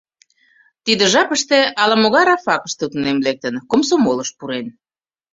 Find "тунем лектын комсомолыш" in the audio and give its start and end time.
2.91-4.29